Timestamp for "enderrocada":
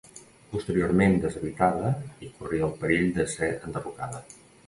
3.69-4.25